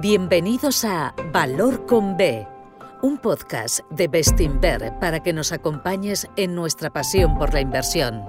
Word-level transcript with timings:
Bienvenidos 0.00 0.86
a 0.86 1.14
Valor 1.30 1.84
con 1.84 2.16
B, 2.16 2.48
un 3.02 3.18
podcast 3.18 3.80
de 3.90 4.08
Bestinver 4.08 4.94
para 4.98 5.20
que 5.20 5.34
nos 5.34 5.52
acompañes 5.52 6.26
en 6.36 6.54
nuestra 6.54 6.88
pasión 6.88 7.36
por 7.36 7.52
la 7.52 7.60
inversión. 7.60 8.24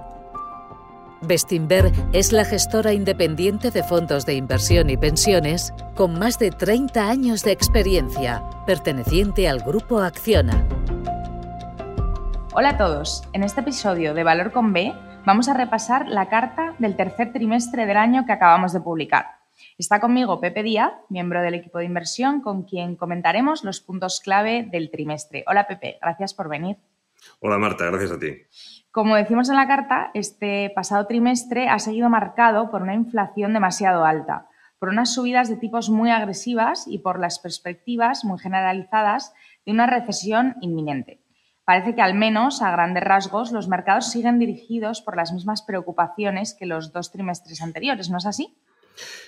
Bestinver 1.22 1.94
es 2.12 2.34
la 2.34 2.44
gestora 2.44 2.92
independiente 2.92 3.72
de 3.72 3.84
fondos 3.84 4.26
de 4.26 4.34
inversión 4.34 4.90
y 4.90 4.98
pensiones 4.98 5.74
con 5.96 6.20
más 6.20 6.40
de 6.40 6.52
30 6.52 7.10
años 7.10 7.42
de 7.44 7.54
experiencia, 7.54 8.44
perteneciente 8.66 9.48
al 9.48 9.62
grupo 9.62 10.00
Acciona. 10.00 10.68
Hola 12.52 12.72
a 12.72 12.78
todos, 12.78 13.24
en 13.32 13.44
este 13.44 13.62
episodio 13.62 14.14
de 14.14 14.26
Valor 14.26 14.52
con 14.52 14.74
B 14.74 14.94
vamos 15.26 15.48
a 15.48 15.54
repasar 15.54 16.10
la 16.10 16.28
carta 16.28 16.76
del 16.80 16.98
tercer 16.98 17.32
trimestre 17.32 17.86
del 17.86 17.96
año 17.96 18.26
que 18.26 18.34
acabamos 18.34 18.74
de 18.74 18.82
publicar. 18.82 19.41
Está 19.78 20.00
conmigo 20.00 20.40
Pepe 20.40 20.64
Díaz, 20.64 20.94
miembro 21.10 21.42
del 21.42 21.56
equipo 21.56 21.80
de 21.80 21.86
inversión, 21.86 22.42
con 22.42 22.64
quien 22.64 22.96
comentaremos 22.96 23.64
los 23.64 23.82
puntos 23.82 24.20
clave 24.20 24.68
del 24.72 24.92
trimestre. 24.92 25.44
Hola 25.48 25.68
Pepe, 25.68 25.98
gracias 26.02 26.34
por 26.34 26.50
venir. 26.50 26.78
Hola 27.40 27.58
Marta, 27.58 27.86
gracias 27.86 28.12
a 28.12 28.20
ti. 28.20 28.34
Como 28.92 29.16
decimos 29.16 29.50
en 29.50 29.56
la 29.56 29.68
carta, 29.68 30.12
este 30.14 30.72
pasado 30.76 31.08
trimestre 31.08 31.70
ha 31.70 31.80
seguido 31.80 32.10
marcado 32.10 32.70
por 32.72 32.82
una 32.82 32.96
inflación 32.96 33.54
demasiado 33.54 34.06
alta, 34.06 34.48
por 34.80 34.90
unas 34.90 35.14
subidas 35.14 35.48
de 35.48 35.58
tipos 35.58 35.90
muy 35.90 36.10
agresivas 36.10 36.88
y 36.88 37.00
por 37.00 37.20
las 37.20 37.40
perspectivas 37.40 38.26
muy 38.26 38.40
generalizadas 38.40 39.34
de 39.66 39.72
una 39.72 39.86
recesión 39.86 40.56
inminente. 40.62 41.22
Parece 41.64 41.96
que 41.96 42.02
al 42.02 42.16
menos 42.16 42.62
a 42.62 42.72
grandes 42.72 43.04
rasgos 43.04 43.52
los 43.52 43.68
mercados 43.68 44.12
siguen 44.12 44.40
dirigidos 44.40 45.02
por 45.02 45.16
las 45.16 45.32
mismas 45.32 45.62
preocupaciones 45.62 46.54
que 46.54 46.66
los 46.66 46.92
dos 46.92 47.12
trimestres 47.12 47.62
anteriores, 47.62 48.10
¿no 48.10 48.18
es 48.18 48.26
así? 48.26 48.58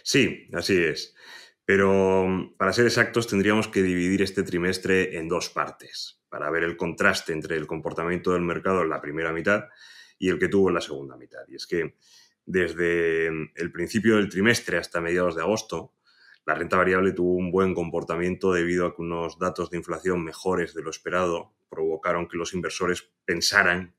Sí, 0.03 0.49
así 0.53 0.77
es. 0.77 1.15
Pero 1.65 2.27
mm, 2.27 2.57
para 2.57 2.73
ser 2.73 2.85
exactos 2.85 3.27
tendríamos 3.27 3.67
que 3.67 3.81
dividir 3.81 4.21
este 4.21 4.43
trimestre 4.43 5.17
en 5.17 5.27
dos 5.27 5.49
partes 5.49 6.21
para 6.29 6.49
ver 6.49 6.63
el 6.63 6.77
contraste 6.77 7.31
entre 7.31 7.55
el 7.57 7.67
comportamiento 7.67 8.33
del 8.33 8.41
mercado 8.41 8.81
en 8.81 8.89
la 8.89 9.01
primera 9.01 9.31
mitad 9.31 9.65
y 10.17 10.29
el 10.29 10.39
que 10.39 10.47
tuvo 10.47 10.69
en 10.69 10.75
la 10.75 10.81
segunda 10.81 11.15
mitad. 11.15 11.41
Y 11.47 11.55
es 11.55 11.67
que 11.67 11.95
desde 12.45 13.31
mm, 13.31 13.51
el 13.55 13.71
principio 13.71 14.17
del 14.17 14.29
trimestre 14.29 14.77
hasta 14.77 15.01
mediados 15.01 15.35
de 15.35 15.41
agosto, 15.41 15.93
la 16.45 16.55
renta 16.55 16.75
variable 16.75 17.13
tuvo 17.13 17.35
un 17.35 17.51
buen 17.51 17.73
comportamiento 17.73 18.51
debido 18.51 18.85
a 18.85 18.95
que 18.95 19.01
unos 19.01 19.39
datos 19.39 19.69
de 19.69 19.77
inflación 19.77 20.23
mejores 20.23 20.73
de 20.73 20.81
lo 20.81 20.89
esperado 20.89 21.53
provocaron 21.69 22.27
que 22.27 22.37
los 22.37 22.53
inversores 22.53 23.09
pensaran 23.25 23.95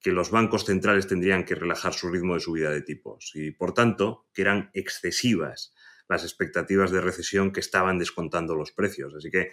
que 0.00 0.12
los 0.12 0.30
bancos 0.30 0.64
centrales 0.64 1.06
tendrían 1.06 1.44
que 1.44 1.54
relajar 1.54 1.92
su 1.92 2.08
ritmo 2.10 2.34
de 2.34 2.40
subida 2.40 2.70
de 2.70 2.82
tipos 2.82 3.32
y, 3.34 3.50
por 3.50 3.74
tanto, 3.74 4.26
que 4.32 4.42
eran 4.42 4.70
excesivas 4.72 5.74
las 6.08 6.24
expectativas 6.24 6.90
de 6.90 7.00
recesión 7.00 7.52
que 7.52 7.60
estaban 7.60 7.98
descontando 7.98 8.56
los 8.56 8.72
precios. 8.72 9.14
Así 9.14 9.30
que 9.30 9.52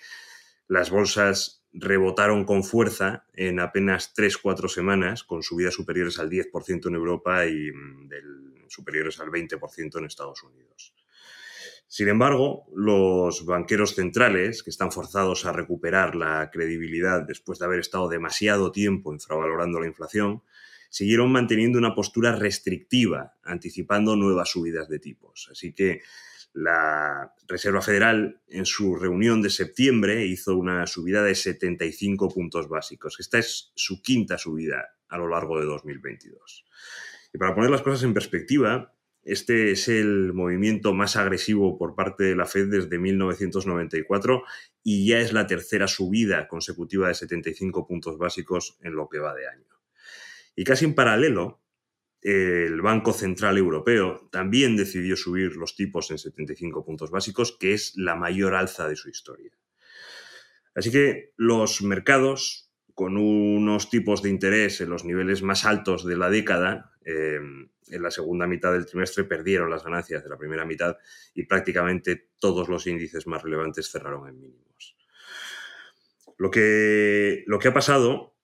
las 0.67 0.89
bolsas 0.89 1.63
rebotaron 1.71 2.45
con 2.45 2.63
fuerza 2.63 3.25
en 3.33 3.59
apenas 3.59 4.13
3-4 4.15 4.67
semanas, 4.67 5.23
con 5.23 5.43
subidas 5.43 5.73
superiores 5.73 6.17
al 6.19 6.29
10% 6.29 6.87
en 6.87 6.95
Europa 6.95 7.45
y 7.45 7.71
mm, 7.71 8.69
superiores 8.69 9.19
al 9.19 9.29
20% 9.29 9.97
en 9.97 10.05
Estados 10.05 10.43
Unidos. 10.43 10.93
Sin 11.87 12.09
embargo, 12.09 12.65
los 12.75 13.45
banqueros 13.45 13.95
centrales, 13.95 14.61
que 14.61 14.69
están 14.69 14.91
forzados 14.91 15.45
a 15.45 15.53
recuperar 15.53 16.15
la 16.15 16.49
credibilidad 16.51 17.25
después 17.25 17.59
de 17.59 17.65
haber 17.65 17.79
estado 17.79 18.09
demasiado 18.09 18.71
tiempo 18.71 19.13
infravalorando 19.13 19.79
la 19.79 19.87
inflación, 19.87 20.43
siguieron 20.89 21.31
manteniendo 21.31 21.79
una 21.79 21.95
postura 21.95 22.35
restrictiva, 22.35 23.35
anticipando 23.43 24.15
nuevas 24.15 24.49
subidas 24.49 24.89
de 24.89 24.99
tipos. 24.99 25.47
Así 25.51 25.73
que 25.73 26.01
la 26.53 27.33
Reserva 27.47 27.81
Federal 27.81 28.41
en 28.47 28.65
su 28.65 28.95
reunión 28.95 29.41
de 29.41 29.49
septiembre 29.49 30.25
hizo 30.25 30.57
una 30.57 30.87
subida 30.87 31.23
de 31.23 31.35
75 31.35 32.29
puntos 32.29 32.67
básicos. 32.67 33.19
Esta 33.19 33.37
es 33.37 33.71
su 33.75 34.01
quinta 34.01 34.37
subida 34.37 34.95
a 35.07 35.17
lo 35.17 35.27
largo 35.29 35.59
de 35.59 35.65
2022. 35.65 36.65
Y 37.33 37.37
para 37.37 37.53
poner 37.53 37.69
las 37.69 37.81
cosas 37.81 38.03
en 38.03 38.13
perspectiva, 38.13 38.93
este 39.27 39.71
es 39.71 39.89
el 39.89 40.33
movimiento 40.33 40.93
más 40.93 41.17
agresivo 41.17 41.77
por 41.77 41.95
parte 41.95 42.23
de 42.23 42.35
la 42.35 42.45
Fed 42.45 42.69
desde 42.69 42.97
1994 42.97 44.43
y 44.83 45.05
ya 45.05 45.19
es 45.19 45.33
la 45.33 45.47
tercera 45.47 45.87
subida 45.87 46.47
consecutiva 46.47 47.09
de 47.09 47.13
75 47.13 47.85
puntos 47.85 48.17
básicos 48.17 48.77
en 48.81 48.95
lo 48.95 49.09
que 49.09 49.19
va 49.19 49.35
de 49.35 49.49
año. 49.49 49.67
Y 50.55 50.63
casi 50.63 50.85
en 50.85 50.95
paralelo, 50.95 51.61
el 52.21 52.81
Banco 52.81 53.11
Central 53.11 53.57
Europeo 53.57 54.29
también 54.31 54.77
decidió 54.77 55.17
subir 55.17 55.57
los 55.57 55.75
tipos 55.75 56.09
en 56.11 56.17
75 56.17 56.85
puntos 56.85 57.11
básicos, 57.11 57.57
que 57.59 57.73
es 57.73 57.97
la 57.97 58.15
mayor 58.15 58.55
alza 58.55 58.87
de 58.87 58.95
su 58.95 59.09
historia. 59.09 59.51
Así 60.73 60.89
que 60.89 61.33
los 61.35 61.81
mercados, 61.81 62.66
con 62.97 63.15
unos 63.15 63.91
tipos 63.91 64.23
de 64.23 64.29
interés 64.29 64.81
en 64.81 64.89
los 64.89 65.05
niveles 65.05 65.43
más 65.43 65.65
altos 65.65 66.03
de 66.03 66.17
la 66.17 66.31
década, 66.31 66.93
eh, 67.05 67.37
en 67.89 68.01
la 68.01 68.09
segunda 68.09 68.47
mitad 68.47 68.73
del 68.73 68.87
trimestre 68.87 69.23
perdieron 69.23 69.69
las 69.69 69.83
ganancias 69.83 70.23
de 70.23 70.29
la 70.31 70.35
primera 70.35 70.65
mitad 70.65 70.97
y 71.35 71.43
prácticamente 71.43 72.29
todos 72.39 72.69
los 72.69 72.87
índices 72.87 73.27
más 73.27 73.43
relevantes 73.43 73.91
cerraron 73.91 74.27
en 74.27 74.41
mínimos. 74.41 74.97
Lo 76.39 76.49
que, 76.49 77.43
lo 77.45 77.59
que 77.59 77.67
ha 77.67 77.73
pasado 77.75 78.35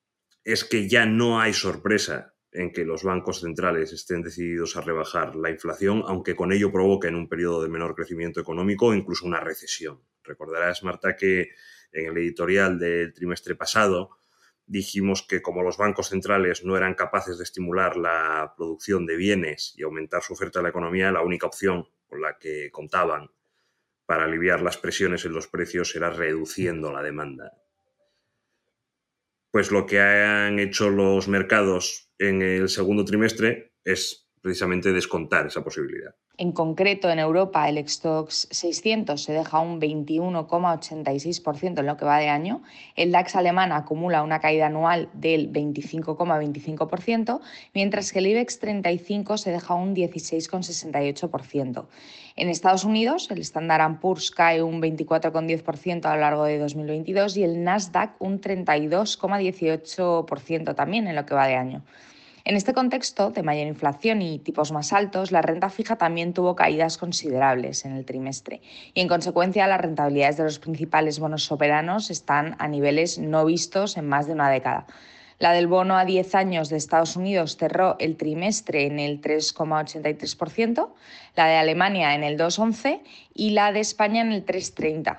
es 0.44 0.64
que 0.64 0.88
ya 0.88 1.08
no 1.08 1.42
hay 1.42 1.54
sorpresa 1.54 2.36
en 2.52 2.72
que 2.72 2.86
los 2.86 3.02
bancos 3.02 3.40
centrales 3.40 3.92
estén 3.92 4.22
decididos 4.22 4.78
a 4.78 4.82
rebajar 4.82 5.36
la 5.36 5.50
inflación, 5.50 6.04
aunque 6.06 6.36
con 6.36 6.54
ello 6.54 6.72
provoquen 6.72 7.16
un 7.16 7.28
periodo 7.28 7.64
de 7.64 7.70
menor 7.70 7.96
crecimiento 7.96 8.40
económico 8.40 8.86
o 8.86 8.94
incluso 8.94 9.26
una 9.26 9.40
recesión. 9.40 10.00
Recordarás, 10.24 10.84
Marta, 10.84 11.16
que 11.16 11.50
en 11.92 12.12
el 12.12 12.18
editorial 12.20 12.78
del 12.78 13.14
trimestre 13.16 13.56
pasado 13.56 14.20
dijimos 14.66 15.24
que 15.24 15.42
como 15.42 15.62
los 15.62 15.78
bancos 15.78 16.10
centrales 16.10 16.64
no 16.64 16.78
eran 16.78 16.96
capaces 16.96 17.38
de 17.38 17.44
estimular 17.44 17.98
la 17.98 18.54
producción 18.56 19.06
de 19.06 19.18
bienes 19.18 19.74
y 19.78 19.84
aumentar 19.84 20.22
su 20.24 20.34
oferta 20.34 20.60
a 20.60 20.64
la 20.64 20.70
economía, 20.70 21.12
la 21.12 21.22
única 21.22 21.48
opción 21.48 21.88
con 22.08 22.22
la 22.22 22.38
que 22.38 22.72
contaban 22.72 23.30
para 24.06 24.26
aliviar 24.26 24.62
las 24.62 24.78
presiones 24.78 25.26
en 25.26 25.34
los 25.34 25.48
precios 25.48 25.96
era 25.96 26.10
reduciendo 26.10 26.92
la 26.92 27.02
demanda. 27.02 27.54
Pues 29.52 29.72
lo 29.72 29.86
que 29.86 30.00
han 30.00 30.60
hecho 30.60 30.90
los 30.90 31.28
mercados 31.28 32.12
en 32.18 32.42
el 32.42 32.70
segundo 32.70 33.06
trimestre 33.06 33.76
es 33.84 34.30
precisamente 34.42 34.92
descontar 34.92 35.48
esa 35.48 35.64
posibilidad. 35.64 36.16
En 36.36 36.52
concreto, 36.52 37.12
en 37.12 37.20
Europa 37.20 37.70
el 37.70 37.78
Stoxx 37.88 38.48
600 38.50 39.22
se 39.22 39.34
deja 39.34 39.60
un 39.60 39.80
21,86% 39.80 41.80
en 41.80 41.86
lo 41.86 41.96
que 41.96 42.06
va 42.06 42.18
de 42.18 42.30
año. 42.30 42.64
El 42.96 43.12
DAX 43.12 43.36
alemán 43.36 43.72
acumula 43.72 44.24
una 44.24 44.40
caída 44.40 44.66
anual 44.66 45.10
del 45.14 45.54
25,25%, 45.54 47.40
mientras 47.76 48.12
que 48.12 48.18
el 48.18 48.26
IBEX 48.26 48.58
35 48.58 49.38
se 49.38 49.52
deja 49.52 49.76
un 49.76 49.96
16,68%. 49.96 51.86
En 52.36 52.50
Estados 52.50 52.84
Unidos, 52.84 53.30
el 53.30 53.42
Standard 53.42 54.00
Poor's 54.00 54.32
cae 54.32 54.64
un 54.64 54.82
24,10% 54.82 56.06
a 56.06 56.16
lo 56.16 56.22
largo 56.22 56.46
de 56.46 56.58
2022 56.58 57.38
y 57.38 57.44
el 57.44 57.64
Nasdaq 57.64 58.20
un 58.20 58.42
32,18% 58.42 60.74
también 60.74 61.08
en 61.08 61.16
lo 61.16 61.28
que 61.28 61.36
va 61.36 61.46
de 61.46 61.58
año. 61.58 61.84
En 62.46 62.58
este 62.58 62.74
contexto 62.74 63.32
de 63.32 63.42
mayor 63.42 63.68
inflación 63.68 64.22
y 64.22 64.38
tipos 64.38 64.74
más 64.74 64.92
altos, 64.92 65.32
la 65.32 65.42
renta 65.42 65.70
fija 65.70 65.96
también 65.96 66.34
tuvo 66.34 66.58
caídas 66.58 66.98
considerables 66.98 67.86
en 67.86 67.94
el 67.94 68.04
trimestre 68.04 68.62
y 68.94 69.00
en 69.00 69.08
consecuencia 69.08 69.66
las 69.66 69.80
rentabilidades 69.80 70.36
de 70.36 70.44
los 70.44 70.60
principales 70.60 71.20
bonos 71.20 71.46
soberanos 71.46 72.10
están 72.10 72.58
a 72.60 72.68
niveles 72.68 73.18
no 73.18 73.46
vistos 73.46 73.96
en 73.96 74.10
más 74.10 74.28
de 74.28 74.34
una 74.34 74.50
década. 74.50 74.88
La 75.40 75.54
del 75.54 75.68
bono 75.68 75.98
a 75.98 76.04
10 76.04 76.36
años 76.36 76.68
de 76.68 76.76
Estados 76.76 77.16
Unidos 77.16 77.56
cerró 77.56 77.96
el 78.00 78.18
trimestre 78.18 78.88
en 78.88 79.00
el 79.00 79.22
3,83%, 79.22 80.90
la 81.38 81.48
de 81.48 81.56
Alemania 81.56 82.14
en 82.14 82.26
el 82.26 82.38
2,11% 82.38 83.00
y 83.34 83.52
la 83.52 83.72
de 83.72 83.80
España 83.80 84.22
en 84.22 84.34
el 84.34 84.46
3,30%. 84.46 85.18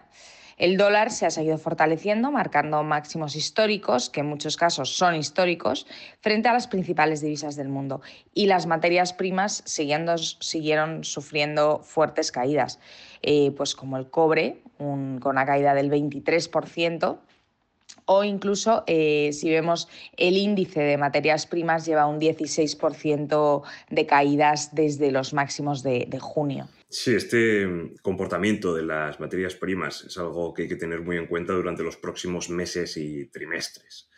El 0.56 0.76
dólar 0.76 1.10
se 1.10 1.26
ha 1.26 1.30
seguido 1.30 1.58
fortaleciendo, 1.58 2.30
marcando 2.30 2.82
máximos 2.82 3.34
históricos, 3.36 4.10
que 4.10 4.20
en 4.20 4.26
muchos 4.26 4.56
casos 4.56 4.96
son 4.96 5.16
históricos, 5.16 5.86
frente 6.20 6.48
a 6.48 6.52
las 6.52 6.68
principales 6.68 7.20
divisas 7.20 7.56
del 7.56 7.68
mundo. 7.68 8.00
Y 8.34 8.46
las 8.46 8.66
materias 8.66 9.12
primas 9.12 9.62
siguieron 9.66 11.04
sufriendo 11.04 11.80
fuertes 11.80 12.30
caídas, 12.30 12.78
eh, 13.22 13.52
pues 13.56 13.74
como 13.74 13.96
el 13.96 14.08
cobre, 14.08 14.62
con 14.78 15.20
una 15.24 15.46
caída 15.46 15.74
del 15.74 15.90
23%, 15.90 17.18
o 18.06 18.22
incluso 18.22 18.84
eh, 18.86 19.30
si 19.32 19.50
vemos 19.50 19.88
el 20.16 20.36
índice 20.36 20.80
de 20.80 20.98
materias 20.98 21.46
primas 21.46 21.86
lleva 21.86 22.06
un 22.06 22.20
16% 22.20 23.62
de 23.88 24.06
caídas 24.06 24.74
desde 24.74 25.10
los 25.10 25.32
máximos 25.32 25.82
de 25.82 26.18
junio. 26.20 26.68
Sí, 26.88 27.14
este 27.14 27.66
mm, 27.66 27.96
comportamiento 28.02 28.74
de 28.74 28.82
las 28.82 29.18
materias 29.20 29.54
primas 29.54 30.04
es 30.04 30.16
algo 30.18 30.54
que 30.54 30.62
hay 30.62 30.68
que 30.68 30.76
tener 30.76 31.00
muy 31.00 31.16
en 31.16 31.26
cuenta 31.26 31.52
durante 31.52 31.82
los 31.82 31.96
próximos 31.96 32.50
meses 32.50 32.96
y 32.96 33.26
trimestres. 33.26 34.10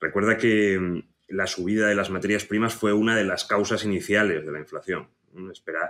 Recuerda 0.00 0.36
que 0.36 0.78
mm, 0.78 1.02
la 1.28 1.46
subida 1.46 1.86
de 1.88 1.94
las 1.94 2.10
materias 2.10 2.44
primas 2.44 2.74
fue 2.74 2.92
una 2.92 3.16
de 3.16 3.24
las 3.24 3.44
causas 3.44 3.84
iniciales 3.84 4.44
de 4.44 4.52
la 4.52 4.58
inflación, 4.58 5.08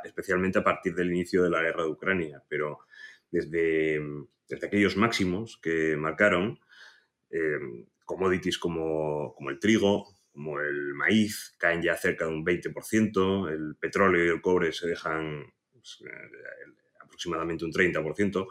especialmente 0.05 0.59
a 0.59 0.65
partir 0.65 0.95
del 0.95 1.13
inicio 1.13 1.43
de 1.45 1.51
la 1.51 1.63
guerra 1.63 1.85
de 1.85 1.91
Ucrania, 1.91 2.43
pero 2.49 2.81
desde, 3.31 4.01
desde 4.49 4.67
aquellos 4.67 4.97
máximos 4.97 5.59
que 5.63 5.97
marcaron, 5.97 6.59
eh, 7.31 7.87
commodities 8.05 8.59
como, 8.59 9.35
como 9.35 9.51
el 9.51 9.61
trigo, 9.61 10.09
como 10.33 10.61
el 10.61 10.95
maíz, 10.95 11.55
caen 11.59 11.83
ya 11.83 11.97
cerca 11.97 12.25
de 12.25 12.33
un 12.33 12.45
20%, 12.45 13.51
el 13.53 13.77
petróleo 13.77 14.25
y 14.25 14.29
el 14.29 14.41
cobre 14.41 14.73
se 14.73 14.89
dejan 14.89 15.53
eh, 16.01 16.71
aproximadamente 17.01 17.65
un 17.65 17.73
30%, 17.73 18.47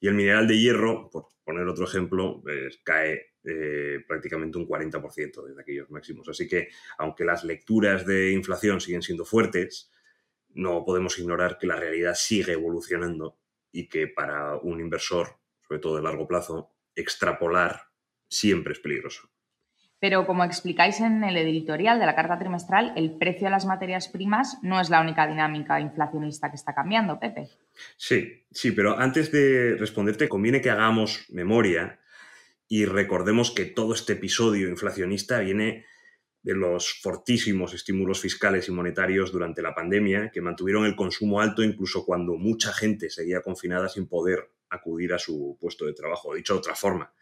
y 0.00 0.08
el 0.08 0.14
mineral 0.14 0.48
de 0.48 0.58
hierro, 0.58 1.08
por 1.10 1.28
poner 1.44 1.66
otro 1.68 1.84
ejemplo, 1.84 2.40
pues, 2.42 2.80
cae 2.82 3.34
eh, 3.44 4.00
prácticamente 4.06 4.58
un 4.58 4.66
40% 4.66 5.46
desde 5.46 5.60
aquellos 5.60 5.90
máximos. 5.90 6.28
Así 6.28 6.48
que, 6.48 6.68
aunque 6.98 7.24
las 7.24 7.44
lecturas 7.44 8.04
de 8.06 8.32
inflación 8.32 8.80
siguen 8.80 9.02
siendo 9.02 9.24
fuertes, 9.24 9.92
no 10.50 10.84
podemos 10.84 11.18
ignorar 11.18 11.58
que 11.58 11.66
la 11.66 11.76
realidad 11.76 12.14
sigue 12.14 12.52
evolucionando 12.52 13.38
y 13.70 13.88
que 13.88 14.08
para 14.08 14.56
un 14.56 14.80
inversor, 14.80 15.38
sobre 15.66 15.80
todo 15.80 15.96
de 15.96 16.02
largo 16.02 16.26
plazo, 16.26 16.74
extrapolar 16.94 17.82
siempre 18.28 18.74
es 18.74 18.80
peligroso. 18.80 19.31
Pero 20.02 20.26
como 20.26 20.42
explicáis 20.42 20.98
en 20.98 21.22
el 21.22 21.36
editorial 21.36 22.00
de 22.00 22.06
la 22.06 22.16
carta 22.16 22.36
trimestral, 22.36 22.92
el 22.96 23.16
precio 23.18 23.44
de 23.44 23.52
las 23.52 23.66
materias 23.66 24.08
primas 24.08 24.58
no 24.60 24.80
es 24.80 24.90
la 24.90 25.00
única 25.00 25.28
dinámica 25.28 25.78
inflacionista 25.78 26.50
que 26.50 26.56
está 26.56 26.74
cambiando, 26.74 27.20
Pepe. 27.20 27.50
Sí, 27.96 28.44
sí, 28.50 28.72
pero 28.72 28.98
antes 28.98 29.30
de 29.30 29.76
responderte, 29.78 30.28
conviene 30.28 30.60
que 30.60 30.70
hagamos 30.70 31.26
memoria 31.30 32.00
y 32.66 32.84
recordemos 32.84 33.52
que 33.52 33.64
todo 33.64 33.94
este 33.94 34.14
episodio 34.14 34.68
inflacionista 34.68 35.38
viene 35.38 35.86
de 36.42 36.54
los 36.54 36.98
fortísimos 37.00 37.72
estímulos 37.72 38.20
fiscales 38.20 38.66
y 38.66 38.72
monetarios 38.72 39.30
durante 39.30 39.62
la 39.62 39.72
pandemia 39.72 40.32
que 40.32 40.40
mantuvieron 40.40 40.84
el 40.84 40.96
consumo 40.96 41.40
alto 41.40 41.62
incluso 41.62 42.04
cuando 42.04 42.34
mucha 42.34 42.72
gente 42.72 43.08
seguía 43.08 43.40
confinada 43.40 43.88
sin 43.88 44.08
poder 44.08 44.50
acudir 44.68 45.12
a 45.12 45.20
su 45.20 45.56
puesto 45.60 45.86
de 45.86 45.92
trabajo. 45.92 46.34
Dicho 46.34 46.54
de 46.54 46.58
otra 46.58 46.74
forma, 46.74 47.12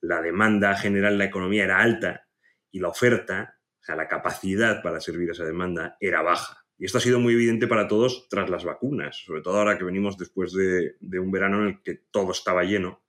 la 0.00 0.22
demanda 0.22 0.74
general 0.76 1.14
en 1.14 1.18
la 1.18 1.24
economía 1.26 1.64
era 1.64 1.78
alta 1.78 2.26
y 2.70 2.80
la 2.80 2.88
oferta, 2.88 3.58
o 3.80 3.84
sea, 3.84 3.96
la 3.96 4.08
capacidad 4.08 4.82
para 4.82 5.00
servir 5.00 5.28
a 5.28 5.32
esa 5.32 5.44
demanda 5.44 5.96
era 6.00 6.22
baja. 6.22 6.64
Y 6.78 6.86
esto 6.86 6.98
ha 6.98 7.02
sido 7.02 7.20
muy 7.20 7.34
evidente 7.34 7.66
para 7.66 7.88
todos 7.88 8.26
tras 8.30 8.48
las 8.48 8.64
vacunas, 8.64 9.22
sobre 9.24 9.42
todo 9.42 9.58
ahora 9.58 9.76
que 9.76 9.84
venimos 9.84 10.16
después 10.16 10.54
de, 10.54 10.96
un 11.20 11.30
verano 11.30 11.62
en 11.62 11.68
el 11.68 11.82
que 11.82 12.06
todo 12.10 12.32
estaba 12.32 12.64
lleno 12.64 13.04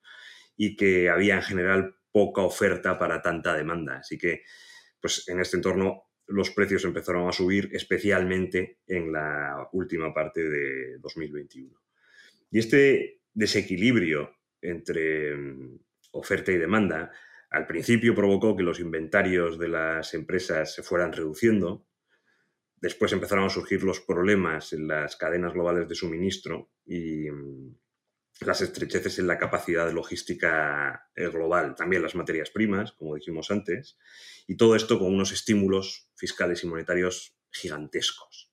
y 0.58 0.76
que 0.76 1.10
había 1.10 1.36
en 1.36 1.42
general 1.42 1.96
poca 2.12 2.42
oferta 2.42 3.00
para 3.00 3.22
tanta 3.22 3.56
demanda. 3.56 4.00
Así 4.00 4.18
que, 4.18 4.44
pues 5.00 5.26
en 5.30 5.40
este 5.40 5.56
entorno 5.56 6.10
los 6.28 6.50
precios 6.52 6.84
empezaron 6.84 7.28
a 7.30 7.32
subir, 7.32 7.70
especialmente 7.72 8.80
en 8.88 9.14
la 9.14 9.70
última 9.72 10.14
parte 10.14 10.50
de 10.50 10.98
2021. 11.00 11.74
Y 12.52 12.60
este 12.60 13.22
desequilibrio 13.34 14.36
entre 14.62 15.34
oferta 16.12 16.52
y 16.52 16.58
demanda, 16.58 17.12
al 17.50 17.68
principio 17.68 18.16
provocó 18.16 18.56
que 18.56 18.64
los 18.64 18.80
inventarios 18.80 19.60
de 19.60 19.68
las 19.68 20.14
empresas 20.14 20.74
se 20.74 20.84
fueran 20.84 21.12
reduciendo, 21.12 21.86
después 22.78 23.12
empezaron 23.14 23.46
a 23.46 23.50
surgir 23.50 23.84
los 23.84 24.00
problemas 24.00 24.74
en 24.74 24.88
las 24.88 25.16
cadenas 25.16 25.54
globales 25.54 25.88
de 25.88 25.96
suministro 25.96 26.72
y 26.86 27.30
mm, 27.30 27.76
las 28.42 28.62
estrecheces 28.62 29.20
en 29.20 29.28
la 29.28 29.38
capacidad 29.38 29.92
logística 29.92 31.10
eh, 31.16 31.28
global, 31.28 31.76
también 31.76 32.02
las 32.02 32.16
materias 32.16 32.50
primas, 32.50 32.92
como 32.94 33.16
dijimos 33.16 33.52
antes, 33.52 33.98
y 34.48 34.58
todo 34.58 34.76
esto 34.76 34.98
con 34.98 35.14
unos 35.14 35.32
estímulos 35.32 36.10
fiscales 36.16 36.64
y 36.64 36.68
monetarios 36.68 37.36
gigantescos. 37.52 38.51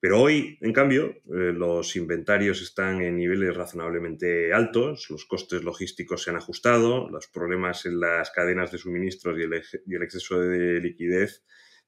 Pero 0.00 0.20
hoy, 0.20 0.58
en 0.60 0.72
cambio, 0.72 1.06
eh, 1.06 1.52
los 1.54 1.96
inventarios 1.96 2.60
están 2.60 3.00
en 3.00 3.16
niveles 3.16 3.56
razonablemente 3.56 4.52
altos, 4.52 5.08
los 5.10 5.24
costes 5.24 5.64
logísticos 5.64 6.22
se 6.22 6.30
han 6.30 6.36
ajustado, 6.36 7.08
los 7.08 7.28
problemas 7.28 7.86
en 7.86 8.00
las 8.00 8.30
cadenas 8.30 8.70
de 8.70 8.78
suministros 8.78 9.38
y 9.38 9.42
el, 9.42 10.02
exceso 10.02 10.38
de 10.38 10.80
liquidez 10.80 11.44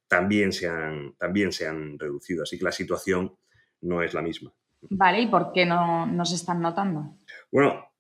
también 0.07 0.53
se, 0.53 0.69
han, 0.69 1.15
también 1.19 1.53
se 1.53 1.67
han 1.67 1.99
reducido. 1.99 2.45
Así 2.45 2.59
que 2.59 2.65
la 2.65 2.73
situación 2.73 3.37
no 3.83 4.03
es 4.03 4.15
la 4.15 4.23
misma. 4.23 4.55
Vale, 4.81 5.21
¿y 5.21 5.27
por 5.27 5.53
qué 5.53 5.67
no, 5.67 6.07
no 6.07 6.25
se 6.25 6.37
están 6.37 6.63
notando? 6.63 7.19
Bueno, 7.53 7.93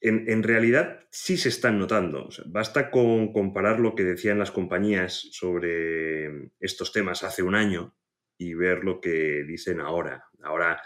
en, 0.00 0.28
en, 0.28 0.42
realidad 0.42 1.00
sí 1.10 1.38
se 1.38 1.48
están 1.48 1.78
notando. 1.78 2.28
basta 2.46 2.90
con 2.90 3.32
comparar 3.32 3.80
lo 3.80 3.94
que 3.94 4.04
decían 4.04 4.38
las 4.38 4.50
compañías 4.50 5.28
sobre 5.32 6.50
estos 6.60 6.92
temas 6.92 7.22
hace 7.22 7.42
un 7.42 7.54
año 7.54 7.95
y 8.38 8.54
ver 8.54 8.84
lo 8.84 9.00
que 9.00 9.44
dicen 9.44 9.80
ahora. 9.80 10.26
Ahora 10.42 10.80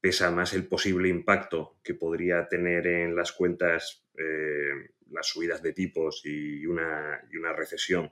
pesa 0.00 0.30
más 0.30 0.52
el 0.52 0.66
posible 0.66 1.08
impacto 1.08 1.78
que 1.82 1.94
podría 1.94 2.48
tener 2.48 2.86
en 2.86 3.14
las 3.14 3.32
cuentas 3.32 4.04
eh, 4.18 4.90
las 5.10 5.28
subidas 5.28 5.62
de 5.62 5.72
tipos 5.72 6.22
y 6.24 6.66
una, 6.66 7.20
y 7.30 7.36
una, 7.36 7.52
recesión. 7.52 8.10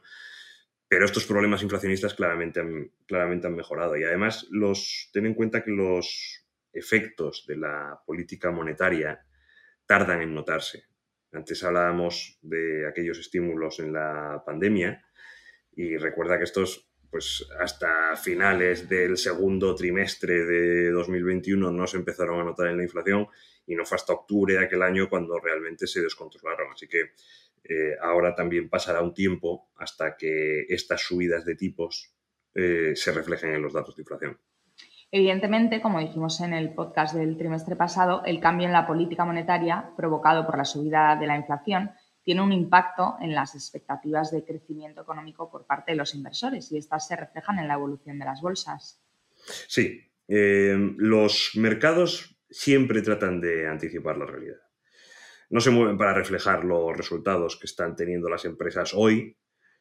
Pero 0.87 1.05
estos 1.05 1.27
problemas 1.27 1.63
inflacionistas 1.63 2.15
claramente 2.15 2.61
han, 2.61 2.93
claramente 3.07 3.47
han 3.47 3.57
mejorado. 3.57 3.97
Y 3.97 4.05
además, 4.05 4.47
los, 4.51 5.11
ten 5.13 5.27
en 5.27 5.35
cuenta 5.35 5.65
que 5.65 5.71
los 5.71 6.47
efectos 6.73 7.45
de 7.47 7.57
la 7.57 8.01
política 8.07 8.51
monetaria 8.51 9.25
tardan 9.87 10.23
en 10.23 10.35
notarse. 10.35 10.85
Antes 11.33 11.63
hablábamos 11.63 12.39
de 12.43 12.87
aquellos 12.87 13.19
estímulos 13.19 13.79
en 13.81 13.93
la 13.93 14.43
pandemia 14.45 15.05
y 15.73 15.97
recuerda 15.97 16.39
que 16.39 16.45
estos 16.45 16.90
pues 17.11 17.47
hasta 17.59 18.17
finales 18.17 18.89
del 18.89 19.17
segundo 19.17 19.75
trimestre 19.75 20.45
de 20.45 20.91
2021 20.91 21.71
no 21.71 21.87
se 21.87 21.97
empezaron 21.97 22.41
a 22.41 22.45
notar 22.45 22.69
en 22.69 22.77
la 22.77 22.85
inflación 22.85 23.27
y 23.67 23.75
no 23.75 23.85
fue 23.85 23.97
hasta 23.97 24.13
octubre 24.13 24.55
de 24.55 24.65
aquel 24.65 24.83
año 24.83 25.09
cuando 25.09 25.39
realmente 25.39 25.87
se 25.87 26.01
descontrolaron. 26.01 26.73
Así 26.73 26.87
que 26.89 27.13
eh, 27.65 27.97
ahora 28.01 28.35
también 28.35 28.69
pasará 28.69 29.03
un 29.03 29.13
tiempo 29.13 29.71
hasta 29.77 30.17
que 30.17 30.63
estas 30.69 31.03
subidas 31.03 31.45
de 31.45 31.57
tipos 31.57 32.15
eh, 32.55 32.93
se 32.95 33.13
reflejen 33.13 33.55
en 33.55 33.63
los 33.63 33.73
datos 33.73 33.97
de 33.97 34.03
inflación. 34.03 34.39
Evidentemente, 35.13 35.81
como 35.81 35.99
dijimos 35.99 36.41
en 36.41 36.55
el 36.55 36.73
podcast 36.73 37.17
del 37.17 37.37
trimestre 37.37 37.75
pasado, 37.75 38.23
el 38.25 38.39
cambio 38.39 38.69
en 38.69 38.73
la 38.73 38.87
política 38.87 39.25
monetaria 39.25 39.91
provocado 39.97 40.47
por 40.47 40.57
la 40.57 40.65
subida 40.65 41.17
de 41.17 41.27
la 41.27 41.37
inflación 41.37 41.91
tiene 42.23 42.43
un 42.43 42.53
impacto 42.53 43.17
en 43.21 43.35
las 43.35 43.55
expectativas 43.55 44.31
de 44.31 44.45
crecimiento 44.45 45.03
económico 45.03 45.51
por 45.51 45.67
parte 45.67 45.93
de 45.93 45.97
los 45.97 46.15
inversores 46.15 46.71
y 46.73 46.79
estas 46.79 47.07
se 47.07 47.17
reflejan 47.17 47.59
en 47.59 47.69
la 47.69 47.75
evolución 47.75 48.19
de 48.19 48.25
las 48.25 48.41
bolsas. 48.41 49.03
Sí, 49.69 50.01
eh, 50.29 50.77
los 50.97 51.53
mercados 51.57 52.39
siempre 52.49 53.03
tratan 53.03 53.41
de 53.41 53.67
anticipar 53.67 54.19
la 54.19 54.27
realidad. 54.27 54.61
No 55.49 55.61
se 55.61 55.71
mueven 55.71 55.99
para 55.99 56.15
reflejar 56.15 56.65
los 56.65 56.97
resultados 56.97 57.59
que 57.59 57.67
están 57.67 57.97
teniendo 57.97 58.29
las 58.29 58.45
empresas 58.45 58.93
hoy, 58.95 59.37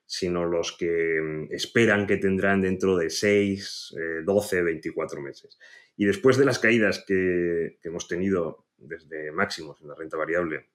sino 0.05 0.45
los 0.45 0.75
que 0.75 1.19
mm, 1.21 1.53
esperan 1.53 2.07
que 2.07 2.17
tendrán 2.17 2.61
dentro 2.61 2.97
de 2.97 3.09
6, 3.09 3.95
12, 4.25 4.61
24 4.63 5.21
meses. 5.21 5.59
Y 5.95 6.05
después 6.05 6.37
de 6.37 6.45
las 6.45 6.57
caídas 6.57 7.03
que 7.05 7.77
hemos 7.83 8.07
tenido 8.07 8.65
desde 8.77 9.31
máximos 9.31 9.81
en 9.81 9.89
la 9.89 9.95
renta 9.95 10.17
variable 10.17 10.69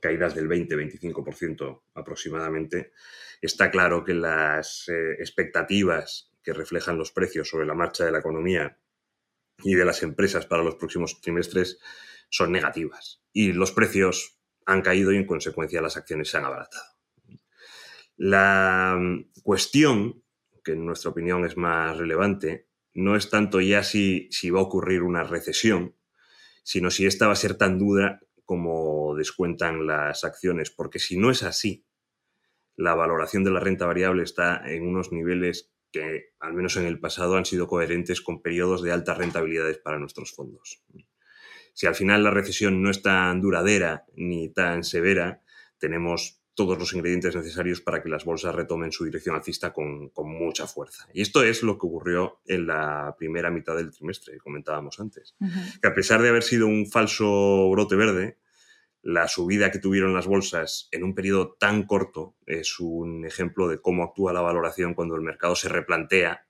caídas 0.00 0.34
del 0.34 0.48
20-25% 0.48 1.82
aproximadamente, 1.94 2.92
está 3.40 3.70
claro 3.70 4.04
que 4.04 4.14
las 4.14 4.88
eh, 4.88 5.12
expectativas 5.18 6.32
que 6.42 6.52
reflejan 6.52 6.98
los 6.98 7.12
precios 7.12 7.48
sobre 7.48 7.66
la 7.66 7.74
marcha 7.74 8.04
de 8.04 8.12
la 8.12 8.18
economía 8.18 8.78
y 9.62 9.74
de 9.74 9.84
las 9.84 10.02
empresas 10.02 10.46
para 10.46 10.62
los 10.62 10.76
próximos 10.76 11.20
trimestres 11.20 11.78
son 12.30 12.52
negativas. 12.52 13.22
Y 13.32 13.52
los 13.52 13.72
precios 13.72 14.38
han 14.64 14.82
caído 14.82 15.12
y 15.12 15.16
en 15.16 15.26
consecuencia 15.26 15.82
las 15.82 15.96
acciones 15.96 16.30
se 16.30 16.38
han 16.38 16.44
abaratado. 16.44 16.84
La 18.16 18.96
mm, 18.98 19.32
cuestión, 19.42 20.22
que 20.64 20.72
en 20.72 20.84
nuestra 20.84 21.10
opinión 21.10 21.44
es 21.44 21.56
más 21.56 21.96
relevante, 21.96 22.68
no 22.92 23.16
es 23.16 23.30
tanto 23.30 23.60
ya 23.60 23.82
si, 23.82 24.28
si 24.30 24.50
va 24.50 24.60
a 24.60 24.64
ocurrir 24.64 25.02
una 25.02 25.24
recesión, 25.24 25.96
sino 26.62 26.90
si 26.90 27.06
esta 27.06 27.26
va 27.26 27.32
a 27.32 27.36
ser 27.36 27.54
tan 27.54 27.78
dura 27.78 28.20
como 28.50 29.14
descuentan 29.14 29.86
las 29.86 30.24
acciones, 30.24 30.72
porque 30.72 30.98
si 30.98 31.16
no 31.16 31.30
es 31.30 31.44
así, 31.44 31.86
la 32.74 32.96
valoración 32.96 33.44
de 33.44 33.52
la 33.52 33.60
renta 33.60 33.86
variable 33.86 34.24
está 34.24 34.68
en 34.68 34.88
unos 34.88 35.12
niveles 35.12 35.70
que, 35.92 36.32
al 36.40 36.54
menos 36.54 36.76
en 36.76 36.84
el 36.84 36.98
pasado, 36.98 37.36
han 37.36 37.44
sido 37.44 37.68
coherentes 37.68 38.20
con 38.20 38.42
periodos 38.42 38.82
de 38.82 38.90
altas 38.90 39.18
rentabilidades 39.18 39.78
para 39.78 40.00
nuestros 40.00 40.34
fondos. 40.34 40.82
Si 41.74 41.86
al 41.86 41.94
final 41.94 42.24
la 42.24 42.32
recesión 42.32 42.82
no 42.82 42.90
es 42.90 43.02
tan 43.02 43.40
duradera 43.40 44.04
ni 44.16 44.52
tan 44.52 44.82
severa, 44.82 45.44
tenemos 45.78 46.39
todos 46.60 46.78
los 46.78 46.92
ingredientes 46.92 47.34
necesarios 47.34 47.80
para 47.80 48.02
que 48.02 48.10
las 48.10 48.26
bolsas 48.26 48.54
retomen 48.54 48.92
su 48.92 49.06
dirección 49.06 49.34
alcista 49.34 49.72
con, 49.72 50.12
mucha 50.14 50.66
fuerza. 50.66 51.08
Y 51.14 51.22
esto 51.22 51.42
es 51.42 51.62
lo 51.62 51.78
que 51.78 51.86
ocurrió 51.86 52.42
en 52.44 52.66
la 52.66 53.16
primera 53.18 53.50
mitad 53.50 53.74
del 53.76 53.90
trimestre, 53.90 54.34
que 54.34 54.40
comentábamos 54.40 55.00
antes. 55.00 55.34
Que 55.80 55.88
a 55.88 55.94
pesar 55.94 56.20
de 56.20 56.28
haber 56.28 56.42
sido 56.42 56.66
un 56.66 56.86
falso 56.86 57.70
brote 57.70 57.96
verde, 57.96 58.36
la 59.00 59.26
subida 59.26 59.70
que 59.70 59.78
tuvieron 59.78 60.12
las 60.12 60.26
bolsas 60.26 60.90
en 60.92 61.02
un 61.02 61.14
periodo 61.14 61.56
tan 61.58 61.84
corto 61.84 62.36
es 62.44 62.78
un 62.78 63.24
ejemplo 63.24 63.66
de 63.66 63.80
cómo 63.80 64.02
actúa 64.02 64.34
la 64.34 64.42
valoración 64.42 64.92
cuando 64.92 65.14
el 65.14 65.22
mercado 65.22 65.56
se 65.56 65.70
replantea 65.70 66.46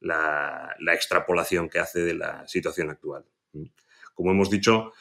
la, 0.00 0.74
extrapolación 0.94 1.68
que 1.68 1.78
hace 1.78 2.00
de 2.00 2.14
la 2.14 2.48
situación 2.48 2.88
actual. 2.88 3.26
Como 4.14 4.30
hemos 4.30 4.48
dicho, 4.48 4.94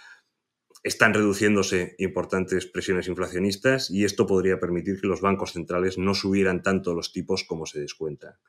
están 0.84 1.14
reduciéndose 1.14 1.96
importantes 2.00 2.66
presiones 2.66 3.08
inflacionistas 3.08 3.92
y 3.92 4.04
esto 4.04 4.26
podría 4.26 4.60
permitir 4.60 5.00
que 5.00 5.08
los 5.08 5.22
bancos 5.22 5.54
centrales 5.54 5.98
no 5.98 6.16
subieran 6.16 6.64
tanto 6.64 6.96
los 6.96 7.12
tipos 7.12 7.44
como 7.44 7.66
se 7.66 7.80
descuenta. 7.80 8.40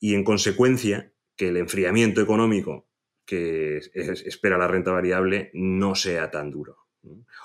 Y 0.00 0.14
en 0.14 0.24
consecuencia, 0.24 1.12
que 1.36 1.48
el 1.48 1.56
enfriamiento 1.56 2.20
económico 2.20 2.88
que 3.24 3.76
espera 4.02 4.58
la 4.58 4.68
renta 4.68 4.90
variable 4.90 5.50
no 5.52 5.94
sea 5.94 6.30
tan 6.30 6.50
duro. 6.50 6.78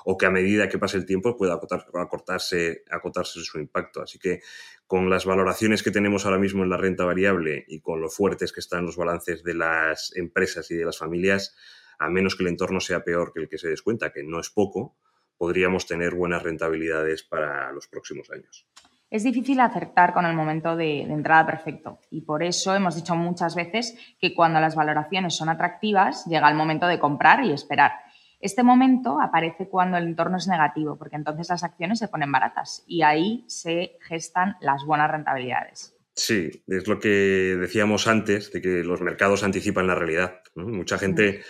O 0.06 0.18
que 0.18 0.26
a 0.26 0.32
medida 0.32 0.68
que 0.68 0.80
pase 0.80 0.98
el 0.98 1.06
tiempo 1.06 1.38
pueda 1.38 1.60
acortarse, 1.94 2.84
acotarse 2.90 3.42
su 3.42 3.60
impacto. 3.60 4.02
Así 4.02 4.18
que 4.18 4.42
con 4.88 5.10
las 5.10 5.26
valoraciones 5.26 5.84
que 5.84 5.92
tenemos 5.92 6.26
ahora 6.26 6.40
mismo 6.40 6.64
en 6.64 6.70
la 6.70 6.78
renta 6.78 7.06
variable 7.06 7.66
y 7.68 7.82
con 7.82 8.02
lo 8.02 8.10
fuertes 8.10 8.52
que 8.52 8.62
están 8.62 8.86
los 8.86 8.98
balances 8.98 9.44
de 9.44 9.54
las 9.54 10.16
empresas 10.16 10.72
y 10.72 10.76
de 10.76 10.86
las 10.86 10.98
familias, 10.98 11.56
a 12.00 12.10
menos 12.10 12.36
que 12.36 12.44
el 12.44 12.50
entorno 12.50 12.80
sea 12.80 13.04
peor 13.04 13.32
que 13.34 13.42
el 13.42 13.50
que 13.50 13.58
se 13.58 13.70
descuenta, 13.70 14.12
que 14.12 14.24
no 14.24 14.40
es 14.40 14.50
poco, 14.50 14.98
podríamos 15.38 15.86
tener 15.86 16.16
buenas 16.16 16.44
rentabilidades 16.44 17.24
para 17.24 17.72
los 17.72 17.88
próximos 17.88 18.30
años. 18.32 18.68
Es 19.10 19.24
difícil 19.24 19.60
acertar 19.60 20.12
con 20.14 20.26
el 20.26 20.36
momento 20.36 20.76
de, 20.76 21.02
entrada 21.02 21.46
perfecto 21.46 22.00
y 22.10 22.22
por 22.22 22.42
eso 22.42 22.74
hemos 22.74 22.96
dicho 22.96 23.16
muchas 23.16 23.54
veces 23.54 23.96
que 24.20 24.34
cuando 24.34 24.60
las 24.60 24.76
valoraciones 24.76 25.36
son 25.36 25.50
atractivas 25.50 26.26
llega 26.26 26.50
el 26.50 26.56
momento 26.56 26.88
de 26.88 26.98
comprar 26.98 27.46
y 27.46 27.52
esperar. 27.52 27.92
Este 28.40 28.64
momento 28.64 29.22
aparece 29.22 29.70
cuando 29.70 29.98
el 29.98 30.06
entorno 30.06 30.38
es 30.38 30.48
negativo, 30.48 30.98
porque 30.98 31.16
entonces 31.16 31.48
las 31.50 31.64
acciones 31.64 32.00
se 32.00 32.08
ponen 32.08 32.32
baratas 32.32 32.84
y 32.88 33.04
ahí 33.04 33.46
se 33.48 33.98
gestan 34.02 34.58
las 34.62 34.84
buenas 34.84 35.12
rentabilidades. 35.12 35.96
Sí, 36.16 36.64
es 36.68 36.88
lo 36.88 37.00
que 37.00 37.56
decíamos 37.60 38.08
antes, 38.08 38.52
de 38.52 38.62
que 38.62 38.84
los 38.84 39.02
mercados 39.02 39.44
anticipan 39.44 39.88
la 39.88 39.96
realidad. 39.96 40.42
Mucha 40.56 40.98
gente 40.98 41.44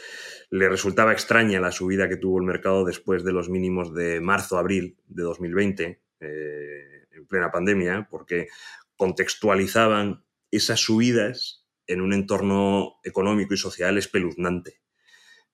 le 0.54 0.70
resultaba 0.70 1.14
extraña 1.14 1.60
la 1.60 1.72
subida 1.72 2.08
que 2.08 2.16
tuvo 2.16 2.38
el 2.38 2.46
mercado 2.46 2.86
después 2.86 3.24
de 3.24 3.32
los 3.32 3.50
mínimos 3.50 3.92
de 3.96 4.22
marzo-abril 4.22 5.00
de 5.08 5.24
2020, 5.24 6.04
eh, 6.20 7.08
en 7.10 7.26
plena 7.26 7.50
pandemia, 7.50 8.08
porque 8.08 8.50
contextualizaban 8.96 10.24
esas 10.52 10.80
subidas 10.80 11.66
en 11.88 12.02
un 12.02 12.14
entorno 12.14 13.00
económico 13.04 13.56
y 13.56 13.58
social 13.58 13.98
espeluznante. 13.98 14.82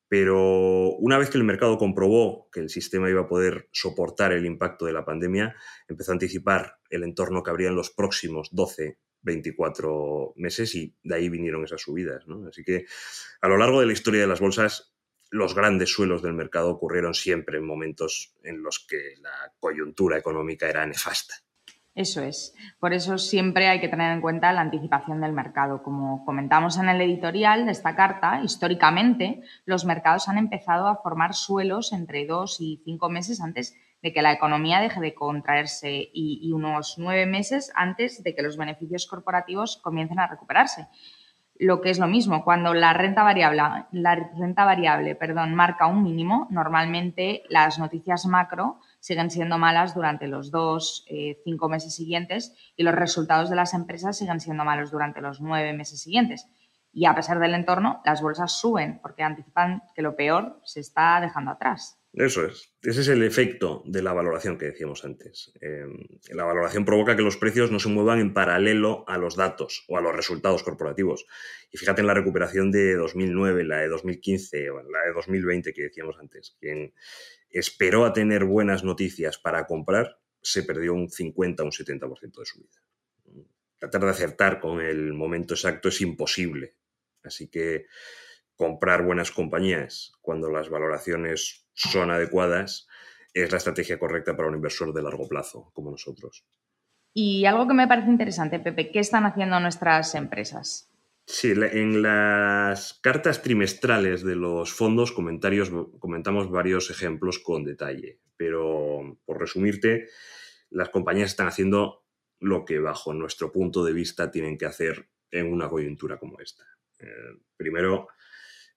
Pero 0.10 0.90
una 0.98 1.18
vez 1.18 1.30
que 1.30 1.38
el 1.38 1.46
mercado 1.46 1.78
comprobó 1.78 2.50
que 2.52 2.60
el 2.60 2.70
sistema 2.70 3.10
iba 3.10 3.22
a 3.22 3.30
poder 3.30 3.70
soportar 3.72 4.34
el 4.34 4.46
impacto 4.46 4.86
de 4.86 4.92
la 4.92 5.06
pandemia, 5.06 5.56
empezó 5.88 6.12
a 6.12 6.16
anticipar 6.16 6.76
el 6.90 7.04
entorno 7.04 7.42
que 7.42 7.52
habría 7.52 7.70
en 7.70 7.76
los 7.76 7.90
próximos 7.90 8.50
12 8.52 9.00
24 9.22 10.34
meses 10.36 10.76
y 10.76 10.96
de 11.04 11.16
ahí 11.16 11.30
vinieron 11.30 11.64
esas 11.64 11.82
subidas. 11.82 12.26
Así 12.48 12.64
que 12.64 12.86
a 13.42 13.48
lo 13.48 13.58
largo 13.58 13.80
de 13.80 13.88
la 13.88 13.94
historia 13.94 14.22
de 14.22 14.28
las 14.28 14.40
bolsas, 14.40 14.94
los 15.32 15.54
grandes 15.54 15.92
suelos 15.92 16.22
del 16.22 16.34
mercado 16.34 16.72
ocurrieron 16.72 17.14
siempre 17.14 17.58
en 17.58 17.66
momentos 17.66 18.34
en 18.44 18.64
los 18.64 18.80
que 18.80 19.16
la 19.22 19.54
coyuntura 19.60 20.18
económica 20.18 20.70
era 20.70 20.86
nefasta. 20.86 21.36
Eso 21.96 22.22
es. 22.22 22.56
Por 22.80 22.94
eso 22.94 23.18
siempre 23.18 23.68
hay 23.68 23.82
que 23.82 23.90
tener 23.90 24.14
en 24.14 24.22
cuenta 24.22 24.54
la 24.54 24.62
anticipación 24.62 25.20
del 25.22 25.34
mercado. 25.34 25.84
Como 25.84 26.24
comentamos 26.24 26.78
en 26.78 26.88
el 26.88 27.02
editorial 27.02 27.66
de 27.66 27.74
esta 27.74 27.96
carta, 27.96 28.42
históricamente 28.42 29.42
los 29.66 29.86
mercados 29.86 30.30
han 30.30 30.38
empezado 30.38 30.88
a 30.88 30.96
formar 31.02 31.34
suelos 31.34 31.92
entre 31.92 32.26
dos 32.26 32.62
y 32.62 32.82
cinco 32.86 33.10
meses 33.10 33.42
antes 33.42 33.76
de 34.02 34.14
que 34.14 34.22
la 34.22 34.32
economía 34.32 34.80
deje 34.80 35.00
de 35.02 35.14
contraerse 35.14 36.10
y, 36.14 36.52
unos 36.54 36.96
nueve 36.98 37.26
meses 37.26 37.72
antes 37.76 38.24
de 38.24 38.34
que 38.34 38.42
los 38.42 38.58
beneficios 38.58 39.08
corporativos 39.08 39.78
comiencen 39.78 40.20
a 40.20 40.28
recuperarse. 40.28 40.88
Lo 41.56 41.82
que 41.82 41.90
es 41.90 42.00
lo 42.00 42.08
mismo, 42.08 42.46
cuando 42.46 42.74
la 42.74 42.94
renta 42.94 43.22
variable, 43.22 43.86
la 43.92 44.16
renta 44.16 44.64
variable 44.64 45.16
perdón, 45.16 45.56
marca 45.56 45.88
un 45.88 46.04
mínimo, 46.04 46.48
normalmente 46.50 47.44
las 47.50 47.80
noticias 47.80 48.26
macro 48.26 48.80
siguen 49.02 49.30
siendo 49.30 49.58
malas 49.58 49.94
durante 49.94 50.28
los 50.28 50.52
dos, 50.52 51.06
eh, 51.10 51.42
cinco 51.44 51.68
meses 51.68 51.94
siguientes 51.94 52.56
y 52.78 52.84
los 52.84 52.96
resultados 52.96 53.50
de 53.50 53.58
las 53.58 53.74
empresas 53.74 54.18
siguen 54.18 54.40
siendo 54.40 54.64
malos 54.64 54.90
durante 54.90 55.20
los 55.20 55.42
nueve 55.42 55.74
meses 55.74 56.02
siguientes. 56.02 56.48
Y 56.94 57.06
a 57.06 57.14
pesar 57.14 57.40
del 57.40 57.54
entorno, 57.54 58.02
las 58.06 58.22
bolsas 58.22 58.54
suben 58.54 59.00
porque 59.02 59.24
anticipan 59.24 59.84
que 59.94 60.02
lo 60.02 60.16
peor 60.16 60.62
se 60.64 60.80
está 60.80 61.20
dejando 61.20 61.52
atrás. 61.52 61.99
Eso 62.14 62.44
es. 62.44 62.74
Ese 62.82 63.02
es 63.02 63.08
el 63.08 63.22
efecto 63.24 63.84
de 63.86 64.02
la 64.02 64.14
valoración 64.14 64.58
que 64.58 64.66
decíamos 64.66 65.06
antes. 65.06 65.54
Em, 65.62 65.96
la 66.32 66.44
valoración 66.44 66.84
provoca 66.84 67.16
que 67.16 67.22
los 67.22 67.38
precios 67.38 67.72
no 67.72 67.80
se 67.80 67.90
muevan 67.90 68.20
en 68.20 68.34
paralelo 68.34 69.06
a 69.08 69.18
los 69.20 69.36
datos 69.36 69.86
o 69.88 69.98
a 69.98 70.02
los 70.02 70.16
resultados 70.16 70.64
corporativos. 70.64 71.28
Y 71.72 71.78
fíjate 71.78 72.02
en 72.02 72.08
la 72.08 72.16
recuperación 72.16 72.72
de 72.72 72.96
2009, 72.96 73.64
la 73.64 73.78
de 73.78 73.90
2015 73.90 74.72
o 74.72 74.82
la 74.82 75.04
de 75.06 75.14
2020 75.14 75.72
que 75.72 75.84
decíamos 75.84 76.18
antes. 76.20 76.58
Quien 76.60 76.94
esperó 77.50 78.06
a 78.06 78.14
tener 78.14 78.44
buenas 78.44 78.84
noticias 78.84 79.38
para 79.38 79.68
comprar 79.68 80.20
se 80.42 80.64
perdió 80.64 80.94
un 80.94 81.10
50 81.10 81.62
o 81.62 81.66
un 81.68 81.72
70% 81.72 82.40
de 82.40 82.46
su 82.46 82.60
vida. 82.60 83.46
Tratar 83.78 84.02
de 84.02 84.10
acertar 84.10 84.60
con 84.60 84.82
el 84.82 85.14
momento 85.14 85.54
exacto 85.54 85.90
es 85.90 86.02
imposible. 86.02 86.76
Así 87.24 87.50
que 87.50 87.86
comprar 88.56 89.04
buenas 89.04 89.32
compañías 89.32 90.12
cuando 90.22 90.50
las 90.50 90.70
valoraciones 90.70 91.69
son 91.88 92.12
adecuadas 92.12 92.88
es 93.34 93.52
la 93.52 93.58
estrategia 93.58 94.00
correcta 94.00 94.36
para 94.36 94.50
un 94.50 94.56
inversor 94.56 94.94
de 94.94 95.02
largo 95.02 95.28
plazo 95.28 95.72
como 95.74 95.92
nosotros. 95.92 96.46
Y 97.14 97.46
algo 97.46 97.68
que 97.68 97.74
me 97.74 97.88
parece 97.88 98.10
interesante, 98.10 98.60
Pepe, 98.60 98.92
¿qué 98.92 99.00
están 99.00 99.26
haciendo 99.26 99.60
nuestras 99.60 100.14
empresas? 100.16 100.90
Sí, 101.26 101.52
en 101.52 102.02
las 102.02 102.96
cartas 103.02 103.42
trimestrales 103.42 104.24
de 104.24 104.36
los 104.36 104.74
fondos 104.74 105.12
comentarios, 105.12 105.72
comentamos 106.00 106.50
varios 106.50 106.90
ejemplos 106.90 107.40
con 107.40 107.64
detalle, 107.64 108.20
pero 108.36 109.18
por 109.26 109.40
resumirte, 109.40 110.08
las 110.72 110.90
compañías 110.90 111.30
están 111.30 111.48
haciendo 111.48 112.04
lo 112.40 112.66
que 112.66 112.80
bajo 112.80 113.14
nuestro 113.14 113.52
punto 113.52 113.84
de 113.84 113.94
vista 113.94 114.32
tienen 114.32 114.58
que 114.58 114.66
hacer 114.66 115.08
en 115.30 115.52
una 115.52 115.70
coyuntura 115.70 116.18
como 116.18 116.40
esta. 116.40 116.64
Eh, 117.00 117.38
primero, 117.56 118.08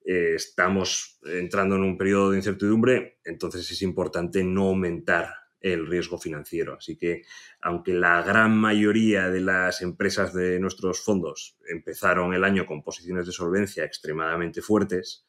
eh, 0.05 0.35
estamos 0.35 1.19
entrando 1.25 1.77
en 1.77 1.83
un 1.83 1.99
periodo 1.99 2.31
de 2.31 2.39
incertidumbre, 2.39 3.21
entonces 3.25 3.71
es 3.71 3.83
importante 3.83 4.43
no 4.43 4.69
aumentar 4.69 5.35
el 5.61 5.87
riesgo 5.87 6.19
financiero. 6.19 6.77
Así 6.77 6.97
que, 6.97 7.23
aunque 7.61 7.95
la 7.95 8.23
gran 8.23 8.57
mayoría 8.57 9.31
de 9.31 9.41
las 9.41 9.81
empresas 9.81 10.35
de 10.35 10.59
nuestros 10.59 11.01
fondos 11.01 11.57
empezaron 11.69 12.35
el 12.35 12.45
año 12.45 12.67
con 12.67 12.83
posiciones 12.83 13.27
de 13.27 13.33
solvencia 13.33 13.85
extremadamente 13.85 14.61
fuertes, 14.61 15.27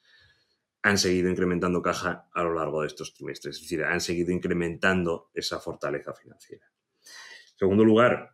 han 0.81 0.97
seguido 0.97 1.29
incrementando 1.29 1.81
caja 1.81 2.29
a 2.33 2.43
lo 2.43 2.53
largo 2.53 2.81
de 2.81 2.87
estos 2.87 3.13
trimestres, 3.13 3.55
es 3.55 3.61
decir, 3.61 3.83
han 3.85 4.01
seguido 4.01 4.31
incrementando 4.33 5.29
esa 5.33 5.59
fortaleza 5.59 6.13
financiera. 6.13 6.65
En 7.53 7.57
segundo 7.57 7.85
lugar, 7.85 8.32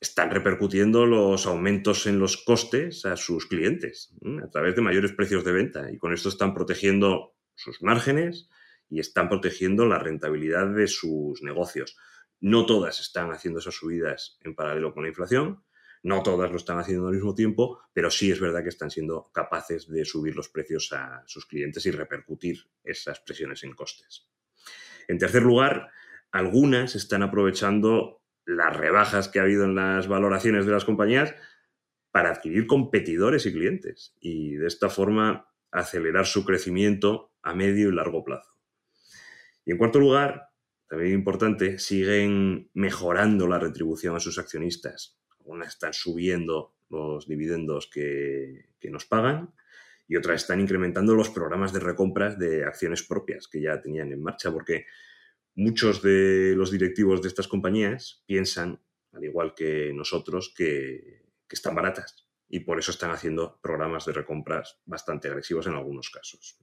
están 0.00 0.30
repercutiendo 0.30 1.06
los 1.06 1.46
aumentos 1.46 2.06
en 2.06 2.18
los 2.18 2.36
costes 2.36 3.06
a 3.06 3.16
sus 3.16 3.46
clientes 3.46 4.14
a 4.42 4.50
través 4.50 4.76
de 4.76 4.82
mayores 4.82 5.12
precios 5.12 5.44
de 5.44 5.52
venta 5.52 5.90
y 5.90 5.98
con 5.98 6.12
esto 6.12 6.28
están 6.28 6.54
protegiendo 6.54 7.34
sus 7.54 7.82
márgenes 7.82 8.48
y 8.88 9.00
están 9.00 9.28
protegiendo 9.28 9.86
la 9.86 9.98
rentabilidad 9.98 10.68
de 10.68 10.86
sus 10.86 11.42
negocios. 11.42 11.96
No 12.40 12.66
todas 12.66 13.00
están 13.00 13.30
haciendo 13.32 13.60
esas 13.60 13.74
subidas 13.74 14.38
en 14.42 14.54
paralelo 14.54 14.92
con 14.92 15.04
la 15.04 15.08
inflación, 15.08 15.64
no 16.02 16.22
todas 16.22 16.50
lo 16.50 16.56
están 16.58 16.78
haciendo 16.78 17.08
al 17.08 17.14
mismo 17.14 17.34
tiempo, 17.34 17.80
pero 17.92 18.10
sí 18.10 18.30
es 18.30 18.38
verdad 18.38 18.62
que 18.62 18.68
están 18.68 18.90
siendo 18.90 19.30
capaces 19.32 19.88
de 19.88 20.04
subir 20.04 20.36
los 20.36 20.50
precios 20.50 20.92
a 20.92 21.22
sus 21.26 21.46
clientes 21.46 21.84
y 21.86 21.90
repercutir 21.90 22.58
esas 22.84 23.20
presiones 23.20 23.64
en 23.64 23.72
costes. 23.72 24.28
En 25.08 25.18
tercer 25.18 25.42
lugar, 25.42 25.90
algunas 26.30 26.94
están 26.94 27.22
aprovechando 27.22 28.22
las 28.46 28.74
rebajas 28.76 29.28
que 29.28 29.40
ha 29.40 29.42
habido 29.42 29.64
en 29.64 29.74
las 29.74 30.08
valoraciones 30.08 30.64
de 30.64 30.72
las 30.72 30.84
compañías 30.84 31.34
para 32.10 32.30
adquirir 32.30 32.66
competidores 32.66 33.44
y 33.44 33.52
clientes 33.52 34.14
y 34.20 34.54
de 34.54 34.66
esta 34.66 34.88
forma 34.88 35.50
acelerar 35.70 36.24
su 36.24 36.44
crecimiento 36.44 37.32
a 37.42 37.54
medio 37.54 37.90
y 37.90 37.92
largo 37.94 38.24
plazo. 38.24 38.56
Y 39.64 39.72
en 39.72 39.78
cuarto 39.78 39.98
lugar, 39.98 40.48
también 40.88 41.12
importante, 41.12 41.78
siguen 41.78 42.70
mejorando 42.72 43.48
la 43.48 43.58
retribución 43.58 44.16
a 44.16 44.20
sus 44.20 44.38
accionistas. 44.38 45.18
Unas 45.40 45.68
están 45.68 45.92
subiendo 45.92 46.76
los 46.88 47.26
dividendos 47.26 47.90
que, 47.92 48.70
que 48.78 48.90
nos 48.90 49.04
pagan 49.04 49.52
y 50.08 50.16
otras 50.16 50.42
están 50.42 50.60
incrementando 50.60 51.14
los 51.14 51.30
programas 51.30 51.72
de 51.72 51.80
recompras 51.80 52.38
de 52.38 52.64
acciones 52.64 53.02
propias 53.02 53.48
que 53.48 53.60
ya 53.60 53.80
tenían 53.80 54.12
en 54.12 54.22
marcha, 54.22 54.52
porque 54.52 54.86
muchos 55.56 56.02
de 56.02 56.54
los 56.54 56.70
directivos 56.70 57.22
de 57.22 57.28
estas 57.28 57.48
compañías 57.48 58.22
piensan, 58.26 58.80
al 59.12 59.24
igual 59.24 59.54
que 59.54 59.92
nosotros, 59.92 60.54
que, 60.56 61.24
están 61.48 61.74
baratas 61.74 62.28
y 62.48 62.60
por 62.60 62.78
eso 62.78 62.90
están 62.90 63.12
haciendo 63.12 63.58
programas 63.62 64.04
de 64.04 64.12
recompras 64.12 64.78
bastante 64.84 65.28
agresivos 65.28 65.66
en 65.66 65.74
algunos 65.74 66.10
casos. 66.10 66.58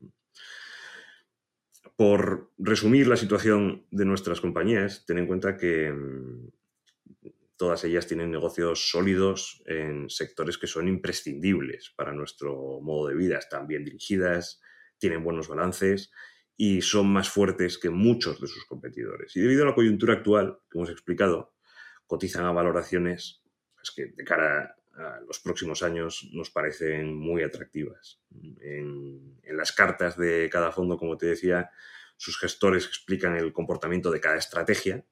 Por 1.95 2.51
resumir 2.57 3.07
la 3.07 3.17
situación 3.17 3.87
de 3.89 4.05
nuestras 4.05 4.39
compañías, 4.39 5.05
ten 5.05 5.17
en 5.17 5.27
cuenta 5.27 5.57
que 5.57 5.91
mm, 5.91 6.49
todas 7.57 7.83
ellas 7.85 8.05
tienen 8.05 8.29
negocios 8.29 8.89
sólidos 8.89 9.63
en 9.65 10.09
sectores 10.09 10.57
que 10.57 10.67
son 10.67 10.87
imprescindibles 10.87 11.93
para 11.95 12.13
nuestro 12.13 12.79
modo 12.81 13.07
de 13.07 13.15
vida, 13.15 13.39
están 13.39 13.65
bien 13.65 13.83
dirigidas, 13.83 14.61
tienen 14.99 15.23
buenos 15.23 15.47
balances 15.47 16.11
y 16.55 16.81
son 16.81 17.07
más 17.07 17.29
fuertes 17.29 17.77
que 17.77 17.89
muchos 17.89 18.39
de 18.39 18.47
sus 18.47 18.65
competidores. 18.65 19.35
Y 19.35 19.41
debido 19.41 19.63
a 19.63 19.67
la 19.67 19.75
coyuntura 19.75 20.13
actual, 20.13 20.59
que 20.69 20.77
hemos 20.77 20.89
explicado, 20.89 21.53
cotizan 22.05 22.45
a 22.45 22.51
valoraciones 22.51 23.43
pues, 23.75 23.91
que 23.91 24.05
de 24.15 24.23
cara 24.23 24.75
a 24.95 25.19
los 25.27 25.39
próximos 25.39 25.81
años 25.81 26.29
nos 26.33 26.51
parecen 26.51 27.15
muy 27.15 27.41
atractivas. 27.41 28.21
En, 28.61 29.39
en, 29.41 29.57
las 29.57 29.71
cartas 29.71 30.17
de 30.17 30.49
cada 30.51 30.71
fondo, 30.71 30.97
como 30.97 31.17
te 31.17 31.25
decía, 31.25 31.71
sus 32.17 32.37
gestores 32.39 32.85
explican 32.85 33.35
el 33.35 33.51
comportamiento 33.53 34.11
de 34.11 34.21
cada 34.21 34.37
estrategia 34.37 35.03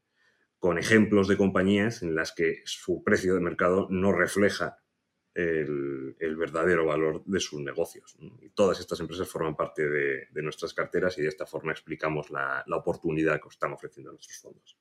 con 0.60 0.77
ejemplos 0.77 1.27
de 1.27 1.38
compañías 1.38 2.03
en 2.03 2.13
las 2.13 2.31
que 2.31 2.62
su 2.65 3.03
precio 3.03 3.33
de 3.33 3.39
mercado 3.39 3.88
no 3.89 4.12
refleja 4.12 4.77
el, 5.34 6.36
verdadero 6.38 6.86
valor 6.86 7.24
de 7.26 7.40
sus 7.40 7.62
negocios. 7.62 8.18
Y 8.42 8.50
todas 8.50 8.80
estas 8.80 9.00
empresas 9.00 9.28
forman 9.28 9.56
parte 9.56 9.88
de, 9.88 10.28
nuestras 10.42 10.74
carteras 10.74 11.18
y 11.18 11.22
de 11.22 11.28
esta 11.28 11.46
forma 11.46 11.72
explicamos 11.72 12.32
la, 12.32 12.64
la 12.66 12.78
oportunidad 12.78 13.40
que 13.42 13.50
están 13.50 13.74
ofreciendo 13.74 14.10
a 14.10 14.14
nuestros 14.14 14.40
fondos. 14.40 14.78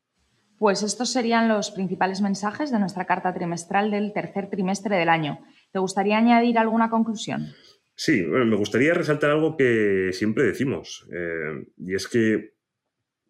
Pues 0.59 0.83
estos 0.83 1.11
serían 1.11 1.49
los 1.49 1.71
principales 1.71 2.21
mensajes 2.21 2.71
de 2.71 2.79
nuestra 2.79 3.07
carta 3.07 3.33
trimestral 3.33 3.91
del 3.91 4.13
tercer 4.13 4.51
trimestre 4.51 4.97
del 4.97 5.09
año. 5.09 5.39
¿Te 5.73 5.79
gustaría 5.79 6.19
añadir 6.19 6.59
alguna 6.59 6.91
conclusión? 6.91 7.55
Sí, 7.95 8.23
me 8.23 8.57
gustaría 8.57 8.95
resaltar 8.95 9.31
algo 9.31 9.57
que 9.57 10.11
siempre 10.13 10.45
decimos, 10.45 11.07
eh, 11.13 11.67
y 11.77 11.95
es 11.95 12.09
que 12.09 12.55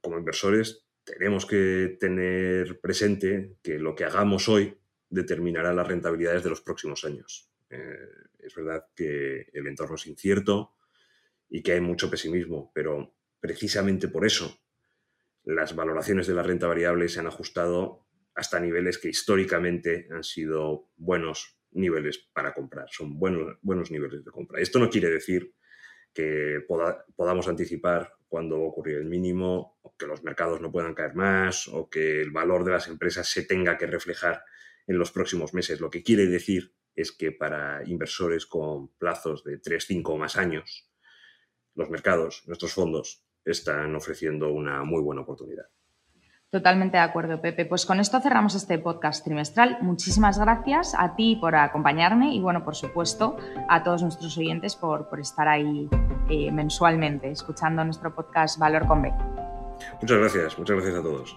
como 0.01 0.19
inversores 0.19 0.87
tenemos 1.05 1.45
que 1.45 1.97
tener 1.99 2.81
presente 2.81 3.57
que 3.63 3.79
lo 3.79 3.95
que 3.95 4.05
hagamos 4.05 4.49
hoy 4.49 4.79
determinará 5.11 5.75
las 5.75 5.87
rentabilidades 5.87 6.45
de 6.45 6.51
los 6.51 6.63
próximos 6.63 7.05
años. 7.05 7.51
Eh, 7.69 8.09
es 8.39 8.55
verdad 8.55 8.87
que 8.95 9.49
el 9.53 9.67
entorno 9.67 9.97
es 9.97 10.07
incierto 10.07 10.77
y 11.49 11.63
que 11.63 11.73
hay 11.73 11.81
mucho 11.81 12.11
pesimismo, 12.11 12.71
pero 12.75 13.15
precisamente 13.41 14.09
por 14.09 14.25
eso 14.25 14.59
las 15.45 15.75
valoraciones 15.75 16.27
de 16.27 16.35
la 16.35 16.43
renta 16.43 16.67
variable 16.67 17.09
se 17.09 17.21
han 17.21 17.27
ajustado 17.27 18.07
hasta 18.35 18.61
niveles 18.61 18.99
que 18.99 19.09
históricamente 19.09 20.09
han 20.11 20.23
sido 20.25 20.89
buenos 20.97 21.59
niveles 21.73 22.19
para 22.33 22.55
comprar, 22.55 22.89
son 22.91 23.19
buenos, 23.19 23.59
buenos 23.63 23.91
niveles 23.91 24.25
de 24.25 24.31
compra. 24.31 24.61
Esto 24.61 24.79
no 24.79 24.91
quiere 24.91 25.11
decir 25.11 25.55
que 26.13 26.65
podamos 27.17 27.49
anticipar 27.49 28.15
cuándo 28.29 28.59
va 28.59 28.65
a 28.65 28.69
ocurrir 28.69 28.99
el 28.99 29.07
mínimo, 29.07 29.79
que 29.99 30.07
los 30.07 30.23
mercados 30.23 30.61
no 30.61 30.73
puedan 30.73 30.95
caer 30.95 31.15
más, 31.15 31.69
o 31.69 31.89
que 31.89 32.21
el 32.21 32.31
valor 32.31 32.65
de 32.65 32.73
las 32.73 32.89
empresas 32.89 33.29
se 33.29 33.45
tenga 33.45 33.77
que 33.77 33.87
reflejar 33.87 34.43
en 34.91 34.99
los 34.99 35.13
próximos 35.13 35.55
meses. 35.55 35.81
Lo 35.81 35.89
que 35.89 36.03
quiere 36.03 36.27
decir 36.27 36.75
es 36.97 37.13
que 37.13 37.31
para 37.31 37.89
inversores 37.89 38.45
con 38.45 38.89
plazos 38.99 39.45
de 39.45 39.59
3, 39.59 39.85
5 39.87 40.13
o 40.13 40.19
más 40.19 40.37
años, 40.37 40.91
los 41.77 41.89
mercados, 41.91 42.43
nuestros 42.47 42.73
fondos, 42.73 43.23
están 43.45 43.95
ofreciendo 43.95 44.53
una 44.53 44.83
muy 44.83 45.01
buena 45.01 45.23
oportunidad. 45.23 45.67
Totalmente 46.51 46.97
de 46.97 47.05
acuerdo, 47.05 47.41
Pepe. 47.41 47.65
Pues 47.67 47.87
con 47.87 48.01
esto 48.01 48.21
cerramos 48.21 48.57
este 48.57 48.81
podcast 48.81 49.25
trimestral. 49.25 49.79
Muchísimas 49.81 50.41
gracias 50.41 50.93
a 50.99 51.15
ti 51.15 51.39
por 51.41 51.55
acompañarme 51.55 52.35
y, 52.35 52.41
bueno, 52.41 52.65
por 52.65 52.75
supuesto, 52.75 53.37
a 53.69 53.85
todos 53.85 54.03
nuestros 54.03 54.37
oyentes 54.37 54.75
por, 54.75 55.09
estar 55.21 55.47
ahí 55.47 55.89
eh, 56.29 56.51
mensualmente 56.51 57.31
escuchando 57.31 57.85
nuestro 57.85 58.13
podcast 58.13 58.59
Valor 58.59 58.89
con 58.89 59.03
B. 59.03 59.13
Muchas 60.03 60.19
gracias, 60.19 60.59
muchas 60.59 60.77
gracias 60.77 60.97
a 60.97 61.03
todos. 61.03 61.37